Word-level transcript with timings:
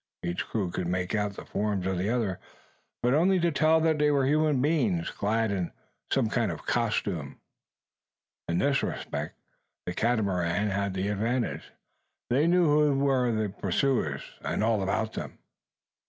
Each 0.23 0.43
crew 0.47 0.71
could 0.71 0.87
make 0.87 1.13
out 1.13 1.33
the 1.33 1.45
forms 1.45 1.85
of 1.85 1.99
the 1.99 2.09
other; 2.09 2.39
but 3.03 3.13
only 3.13 3.39
to 3.39 3.51
tell 3.51 3.79
that 3.81 3.99
they 3.99 4.09
were 4.09 4.25
human 4.25 4.59
beings 4.59 5.11
clad 5.11 5.51
in 5.51 5.71
some 6.11 6.27
sort 6.27 6.49
of 6.49 6.65
costume. 6.65 7.39
In 8.47 8.57
this 8.57 8.81
respect 8.81 9.37
the 9.85 9.93
Catamarans 9.93 10.71
had 10.71 10.95
the 10.95 11.07
advantage. 11.09 11.65
They 12.31 12.47
knew 12.47 12.65
who 12.65 12.97
were 12.97 13.31
their 13.31 13.49
pursuers; 13.49 14.23
and 14.43 14.63
all 14.63 14.81
about 14.81 15.13
them. 15.13 15.37